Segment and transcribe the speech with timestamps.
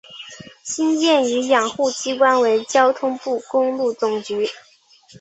[0.63, 4.49] 新建与养护机关为交通部公路总局。